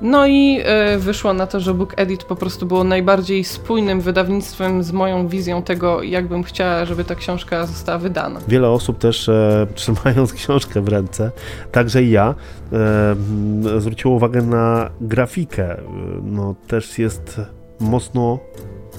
No 0.02 0.26
i 0.26 0.61
y, 0.94 0.99
wyszło 0.99 1.32
na 1.32 1.47
to, 1.47 1.61
że 1.61 1.75
Book 1.75 1.94
Edit 1.97 2.25
po 2.25 2.37
prostu 2.37 2.66
było 2.66 2.85
najbardziej 2.85 3.44
spójnym 3.44 4.00
wydawnictwem 4.00 4.82
z 4.82 4.92
moją 4.92 5.28
wizją 5.28 5.62
tego, 5.62 6.02
jakbym 6.02 6.42
chciała, 6.42 6.85
żeby 6.85 7.04
ta 7.04 7.14
książka 7.14 7.66
została 7.66 7.99
wydana. 7.99 8.40
Wiele 8.49 8.68
osób 8.68 8.99
też 8.99 9.28
e, 9.28 9.66
trzymając 9.75 10.32
książkę 10.32 10.80
w 10.80 10.88
ręce, 10.88 11.30
także 11.73 12.02
i 12.02 12.11
ja, 12.11 12.35
e, 12.73 13.80
zwróciło 13.80 14.14
uwagę 14.14 14.42
na 14.42 14.90
grafikę. 15.00 15.76
No 16.23 16.54
też 16.66 16.99
jest 16.99 17.40
mocno 17.80 18.38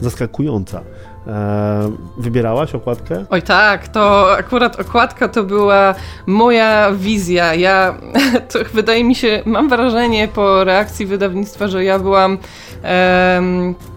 zaskakująca. 0.02 0.82
E, 1.28 1.92
wybierałaś 2.18 2.76
okładkę? 2.76 3.26
Oj 3.30 3.42
tak, 3.42 3.88
to 3.88 4.32
akurat 4.38 4.80
okładka 4.80 5.28
to 5.28 5.44
była 5.44 5.96
moja 6.26 6.92
wizja. 6.92 7.54
Ja, 7.54 7.96
to 8.52 8.60
wydaje 8.74 9.04
mi 9.04 9.16
się, 9.16 9.42
mam 9.46 9.70
wrażenie 9.70 10.28
po 10.28 10.64
reakcji 10.64 11.06
wydawnictwa, 11.06 11.68
że 11.68 11.84
ja 11.84 12.00
byłam 12.00 12.38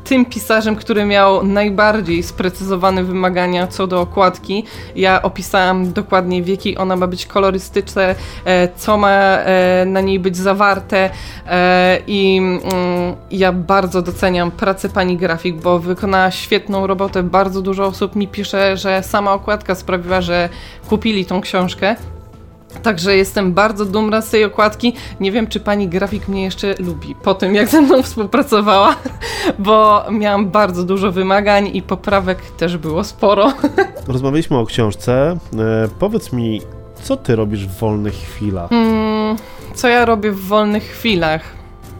tym 0.08 0.24
pisarzem, 0.24 0.76
który 0.76 1.04
miał 1.04 1.46
najbardziej 1.46 2.22
sprecyzowane 2.22 3.04
wymagania 3.04 3.66
co 3.66 3.86
do 3.86 4.00
okładki. 4.00 4.64
Ja 4.96 5.22
opisałam 5.22 5.92
dokładnie 5.92 6.42
w 6.42 6.48
jakiej 6.48 6.78
ona 6.78 6.96
ma 6.96 7.06
być 7.06 7.26
kolorystyczne, 7.26 8.14
co 8.76 8.96
ma 8.96 9.10
e, 9.10 9.84
na 9.86 10.00
niej 10.00 10.20
być 10.20 10.36
zawarte 10.36 11.10
e, 11.46 11.98
i 12.06 12.38
mm, 12.38 12.62
ja 13.30 13.52
bardzo 13.52 14.02
doceniam 14.02 14.50
pracę 14.50 14.88
pani 14.88 15.16
grafik, 15.16 15.56
bo 15.56 15.78
wykonała 15.78 16.30
świetną 16.30 16.86
robotę. 16.86 17.22
Bardzo 17.22 17.62
dużo 17.62 17.84
osób 17.84 18.16
mi 18.16 18.28
pisze, 18.28 18.76
że 18.76 19.02
sama 19.02 19.32
okładka 19.32 19.74
sprawiła, 19.74 20.20
że 20.20 20.48
kupili 20.88 21.26
tą 21.26 21.40
książkę. 21.40 21.96
Także 22.82 23.16
jestem 23.16 23.52
bardzo 23.52 23.84
dumna 23.84 24.20
z 24.20 24.30
tej 24.30 24.44
okładki. 24.44 24.92
Nie 25.20 25.32
wiem, 25.32 25.46
czy 25.46 25.60
pani 25.60 25.88
grafik 25.88 26.28
mnie 26.28 26.44
jeszcze 26.44 26.74
lubi 26.78 27.14
po 27.14 27.34
tym, 27.34 27.54
jak 27.54 27.68
ze 27.68 27.80
mną 27.80 28.02
współpracowała, 28.02 28.96
bo 29.58 30.04
miałam 30.10 30.50
bardzo 30.50 30.84
dużo 30.84 31.12
wymagań 31.12 31.70
i 31.76 31.82
poprawek 31.82 32.38
też 32.50 32.76
było 32.76 33.04
sporo. 33.04 33.52
Rozmawialiśmy 34.08 34.58
o 34.58 34.66
książce. 34.66 35.36
E, 35.58 35.88
powiedz 35.98 36.32
mi, 36.32 36.62
co 37.02 37.16
ty 37.16 37.36
robisz 37.36 37.66
w 37.66 37.78
wolnych 37.78 38.14
chwilach? 38.14 38.70
Hmm, 38.70 39.36
co 39.74 39.88
ja 39.88 40.04
robię 40.04 40.32
w 40.32 40.40
wolnych 40.40 40.82
chwilach? 40.82 41.42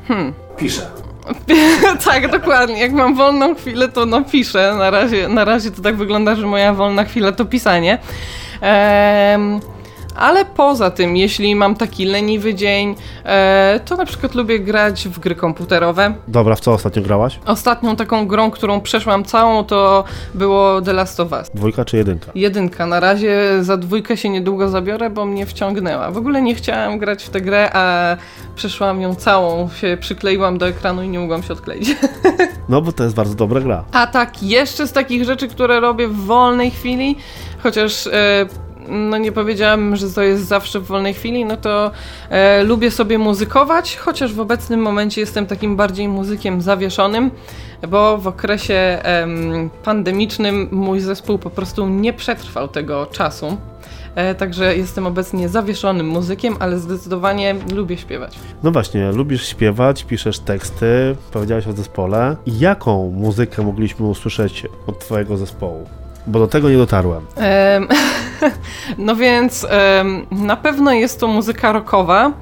Hmm. 0.08 0.32
Piszę. 0.56 0.90
tak, 2.04 2.30
dokładnie. 2.30 2.80
Jak 2.80 2.92
mam 2.92 3.14
wolną 3.14 3.54
chwilę, 3.54 3.88
to 3.88 4.06
no 4.06 4.24
piszę. 4.24 4.74
Na 4.78 4.90
razie, 4.90 5.28
na 5.28 5.44
razie 5.44 5.70
to 5.70 5.82
tak 5.82 5.96
wygląda, 5.96 6.34
że 6.34 6.46
moja 6.46 6.74
wolna 6.74 7.04
chwila 7.04 7.32
to 7.32 7.44
pisanie. 7.44 7.98
Ehm, 8.60 9.60
Ale 10.16 10.44
poza 10.44 10.90
tym, 10.90 11.16
jeśli 11.16 11.54
mam 11.54 11.74
taki 11.74 12.04
leniwy 12.04 12.54
dzień, 12.54 12.94
e, 13.24 13.80
to 13.84 13.96
na 13.96 14.06
przykład 14.06 14.34
lubię 14.34 14.60
grać 14.60 15.08
w 15.08 15.18
gry 15.18 15.34
komputerowe. 15.34 16.14
Dobra, 16.28 16.54
w 16.54 16.60
co 16.60 16.72
ostatnio 16.72 17.02
grałaś? 17.02 17.40
Ostatnią 17.46 17.96
taką 17.96 18.26
grą, 18.26 18.50
którą 18.50 18.80
przeszłam 18.80 19.24
całą, 19.24 19.64
to 19.64 20.04
było 20.34 20.82
The 20.82 20.92
Last 20.92 21.20
of 21.20 21.32
Us. 21.32 21.50
Dwójka 21.54 21.84
czy 21.84 21.96
jedynka? 21.96 22.32
Jedynka. 22.34 22.86
Na 22.86 23.00
razie 23.00 23.58
za 23.60 23.76
dwójkę 23.76 24.16
się 24.16 24.28
niedługo 24.28 24.68
zabiorę, 24.68 25.10
bo 25.10 25.24
mnie 25.24 25.46
wciągnęła. 25.46 26.10
W 26.10 26.16
ogóle 26.16 26.42
nie 26.42 26.54
chciałam 26.54 26.98
grać 26.98 27.24
w 27.24 27.30
tę 27.30 27.40
grę, 27.40 27.70
a 27.72 28.16
przeszłam 28.54 29.00
ją 29.00 29.14
całą, 29.14 29.68
się 29.68 29.96
przykleiłam 30.00 30.58
do 30.58 30.68
ekranu 30.68 31.02
i 31.02 31.08
nie 31.08 31.18
mogłam 31.18 31.42
się 31.42 31.52
odkleić. 31.52 31.90
No, 32.68 32.82
bo 32.82 32.92
to 32.92 33.04
jest 33.04 33.16
bardzo 33.16 33.34
dobra 33.34 33.60
gra. 33.60 33.84
A 33.92 34.06
tak, 34.06 34.42
jeszcze 34.42 34.86
z 34.86 34.92
takich 34.92 35.24
rzeczy, 35.24 35.48
które 35.48 35.80
robię 35.80 36.08
w 36.08 36.16
wolnej 36.16 36.70
chwili, 36.70 37.16
chociaż 37.62 38.06
e, 38.06 38.10
no 38.88 39.18
nie 39.18 39.32
powiedziałam, 39.32 39.96
że 39.96 40.10
to 40.10 40.22
jest 40.22 40.44
zawsze 40.46 40.80
w 40.80 40.86
wolnej 40.86 41.14
chwili, 41.14 41.44
no 41.44 41.56
to 41.56 41.90
e, 42.30 42.62
lubię 42.62 42.90
sobie 42.90 43.18
muzykować, 43.18 43.96
chociaż 43.96 44.34
w 44.34 44.40
obecnym 44.40 44.80
momencie 44.80 45.20
jestem 45.20 45.46
takim 45.46 45.76
bardziej 45.76 46.08
muzykiem 46.08 46.60
zawieszonym, 46.60 47.30
bo 47.88 48.18
w 48.18 48.26
okresie 48.26 48.74
em, 49.02 49.70
pandemicznym 49.84 50.68
mój 50.70 51.00
zespół 51.00 51.38
po 51.38 51.50
prostu 51.50 51.88
nie 51.88 52.12
przetrwał 52.12 52.68
tego 52.68 53.06
czasu. 53.06 53.56
E, 54.14 54.34
Także 54.34 54.76
jestem 54.76 55.06
obecnie 55.06 55.48
zawieszonym 55.48 56.08
muzykiem, 56.08 56.56
ale 56.58 56.78
zdecydowanie 56.78 57.54
lubię 57.74 57.96
śpiewać. 57.96 58.38
No 58.62 58.70
właśnie, 58.70 59.12
lubisz 59.12 59.48
śpiewać, 59.48 60.04
piszesz 60.04 60.38
teksty, 60.38 61.16
powiedziałeś 61.32 61.66
o 61.66 61.72
zespole. 61.72 62.36
Jaką 62.46 63.10
muzykę 63.10 63.62
mogliśmy 63.62 64.06
usłyszeć 64.06 64.66
od 64.86 64.98
twojego 64.98 65.36
zespołu? 65.36 65.86
Bo 66.26 66.38
do 66.38 66.46
tego 66.46 66.70
nie 66.70 66.76
dotarłem. 66.76 67.26
Em, 67.36 67.88
no 69.06 69.16
więc 69.16 69.66
na 70.30 70.56
pewno 70.56 70.92
jest 70.92 71.20
to 71.20 71.28
muzyka 71.28 71.72
rockowa. 71.72 72.32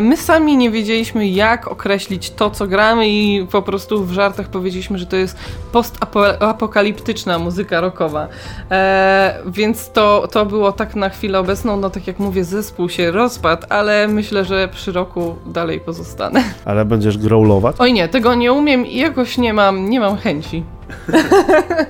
My 0.00 0.16
sami 0.16 0.56
nie 0.56 0.70
wiedzieliśmy, 0.70 1.28
jak 1.28 1.68
określić 1.68 2.30
to, 2.30 2.50
co 2.50 2.66
gramy, 2.66 3.08
i 3.08 3.46
po 3.50 3.62
prostu 3.62 4.04
w 4.04 4.12
żartach 4.12 4.48
powiedzieliśmy, 4.48 4.98
że 4.98 5.06
to 5.06 5.16
jest 5.16 5.36
postapokaliptyczna 5.72 7.38
muzyka 7.38 7.80
rockowa. 7.80 8.28
E, 8.70 9.38
więc 9.46 9.90
to, 9.90 10.28
to 10.32 10.46
było 10.46 10.72
tak 10.72 10.96
na 10.96 11.08
chwilę 11.08 11.38
obecną. 11.38 11.76
No, 11.76 11.90
tak 11.90 12.06
jak 12.06 12.18
mówię, 12.18 12.44
zespół 12.44 12.88
się 12.88 13.10
rozpadł, 13.10 13.66
ale 13.68 14.08
myślę, 14.08 14.44
że 14.44 14.68
przy 14.68 14.92
roku 14.92 15.34
dalej 15.46 15.80
pozostanę. 15.80 16.42
Ale 16.64 16.84
będziesz 16.84 17.18
growlować? 17.18 17.76
Oj 17.78 17.92
nie, 17.92 18.08
tego 18.08 18.34
nie 18.34 18.52
umiem 18.52 18.86
i 18.86 18.96
jakoś 18.96 19.38
nie 19.38 19.54
mam, 19.54 19.90
nie 19.90 20.00
mam 20.00 20.16
chęci. 20.16 20.62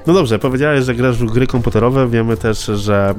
No 0.07 0.15
dobrze, 0.15 0.39
powiedziałeś, 0.39 0.85
że 0.85 0.95
grasz 0.95 1.19
w 1.19 1.33
gry 1.33 1.47
komputerowe, 1.47 2.09
wiemy 2.09 2.37
też, 2.37 2.65
że 2.65 3.15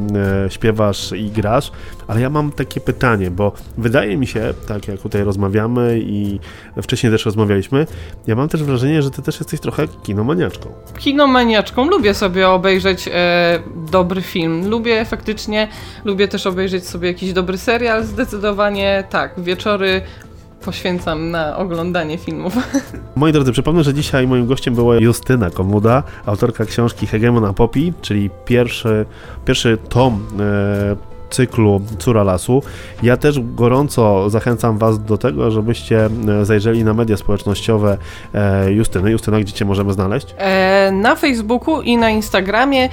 e, 0.46 0.50
śpiewasz 0.50 1.12
i 1.12 1.30
grasz, 1.30 1.72
ale 2.08 2.22
ja 2.22 2.30
mam 2.30 2.52
takie 2.52 2.82
pytanie, 2.82 3.32
bo 3.32 3.52
wydaje 3.78 4.18
mi 4.18 4.28
się, 4.28 4.54
tak 4.68 4.88
jak 4.88 5.02
tutaj 5.02 5.24
rozmawiamy 5.24 6.00
i 6.04 6.40
wcześniej 6.82 7.12
też 7.12 7.26
rozmawialiśmy, 7.26 7.88
ja 8.28 8.36
mam 8.36 8.50
też 8.50 8.64
wrażenie, 8.64 9.02
że 9.02 9.12
ty 9.12 9.22
też 9.22 9.40
jesteś 9.40 9.60
trochę 9.60 9.88
kinomaniaczką. 10.04 10.74
kinomaniaczką. 11.00 11.90
Lubię 11.90 12.14
sobie 12.14 12.50
obejrzeć 12.50 13.10
e, 13.14 13.60
dobry 13.92 14.22
film. 14.22 14.70
Lubię 14.70 15.06
faktycznie, 15.06 15.68
lubię 16.06 16.28
też 16.28 16.48
obejrzeć 16.48 16.88
sobie 16.88 17.08
jakiś 17.08 17.34
dobry 17.34 17.58
serial. 17.58 18.04
Zdecydowanie 18.04 19.04
tak, 19.10 19.34
wieczory 19.38 20.02
poświęcam 20.66 21.32
na 21.32 21.58
oglądanie 21.58 22.18
filmów. 22.18 22.54
Moi 23.16 23.32
drodzy, 23.32 23.52
przypomnę, 23.52 23.84
że 23.84 23.94
dzisiaj 23.94 24.28
moim 24.28 24.46
gościem 24.46 24.76
była 24.76 24.96
Justyna 24.96 25.50
Komuda, 25.50 26.04
autorka 26.26 26.66
książki 26.66 27.08
Hegemon 27.08 27.46
a 27.46 27.54
Popi, 27.54 27.94
czyli 28.02 28.30
pierwszy, 28.46 29.06
pierwszy 29.46 29.78
tom 29.90 30.28
e, 30.40 31.12
cyklu 31.32 31.82
Córa 32.00 32.24
Lasu. 32.24 32.64
Ja 33.04 33.18
też 33.18 33.40
gorąco 33.40 34.30
zachęcam 34.30 34.78
Was 34.78 35.04
do 35.04 35.18
tego, 35.18 35.52
żebyście 35.52 36.06
e, 36.06 36.46
zajrzeli 36.46 36.84
na 36.84 36.94
media 36.94 37.18
społecznościowe 37.18 37.98
e, 38.34 38.72
Justyny. 38.72 39.12
Justyna, 39.12 39.40
gdzie 39.40 39.54
Cię 39.54 39.66
możemy 39.66 39.94
znaleźć? 39.94 40.36
E, 40.38 40.92
na 40.92 41.16
Facebooku 41.16 41.82
i 41.82 41.98
na 41.98 42.10
Instagramie 42.10 42.90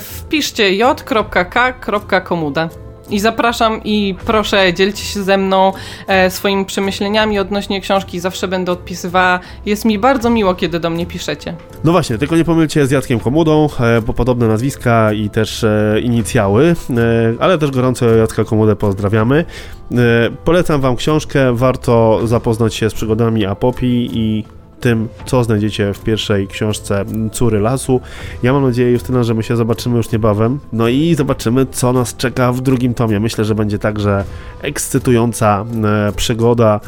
wpiszcie 0.00 0.74
j.k.k.komuda. 0.76 2.68
I 3.12 3.20
zapraszam 3.20 3.80
i 3.84 4.14
proszę, 4.26 4.74
dzielcie 4.74 5.04
się 5.04 5.22
ze 5.22 5.38
mną 5.38 5.72
e, 6.06 6.30
swoimi 6.30 6.64
przemyśleniami 6.64 7.38
odnośnie 7.38 7.80
książki. 7.80 8.20
Zawsze 8.20 8.48
będę 8.48 8.72
odpisywała. 8.72 9.40
Jest 9.66 9.84
mi 9.84 9.98
bardzo 9.98 10.30
miło, 10.30 10.54
kiedy 10.54 10.80
do 10.80 10.90
mnie 10.90 11.06
piszecie. 11.06 11.54
No 11.84 11.92
właśnie, 11.92 12.18
tylko 12.18 12.36
nie 12.36 12.44
pomylcie 12.44 12.86
z 12.86 12.90
Jackiem 12.90 13.20
Komudą, 13.20 13.68
e, 13.80 14.02
bo 14.02 14.12
podobne 14.12 14.48
nazwiska 14.48 15.12
i 15.12 15.30
też 15.30 15.64
e, 15.64 16.00
inicjały, 16.02 16.74
e, 16.90 16.94
ale 17.40 17.58
też 17.58 17.70
gorąco 17.70 18.10
Jacka 18.10 18.44
Komudę 18.44 18.76
pozdrawiamy. 18.76 19.44
E, 19.92 19.96
polecam 20.44 20.80
Wam 20.80 20.96
książkę, 20.96 21.56
warto 21.56 22.20
zapoznać 22.24 22.74
się 22.74 22.90
z 22.90 22.94
przygodami 22.94 23.46
Apopi 23.46 24.10
i 24.12 24.44
tym, 24.82 25.08
co 25.26 25.44
znajdziecie 25.44 25.94
w 25.94 26.00
pierwszej 26.00 26.48
książce 26.48 27.04
Córy 27.32 27.60
Lasu. 27.60 28.00
Ja 28.42 28.52
mam 28.52 28.62
nadzieję, 28.62 28.92
Justyna, 28.92 29.22
że 29.22 29.34
my 29.34 29.42
się 29.42 29.56
zobaczymy 29.56 29.96
już 29.96 30.12
niebawem. 30.12 30.60
No 30.72 30.88
i 30.88 31.14
zobaczymy, 31.14 31.66
co 31.66 31.92
nas 31.92 32.16
czeka 32.16 32.52
w 32.52 32.60
drugim 32.60 32.94
tomie. 32.94 33.20
Myślę, 33.20 33.44
że 33.44 33.54
będzie 33.54 33.78
także 33.78 34.24
ekscytująca 34.62 35.64
e, 36.08 36.12
przygoda 36.12 36.80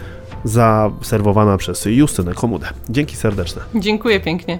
zaserwowana 0.44 1.56
przez 1.56 1.84
Justynę 1.84 2.34
Komudę. 2.34 2.66
Dzięki 2.90 3.16
serdeczne. 3.16 3.62
Dziękuję 3.74 4.20
pięknie. 4.20 4.58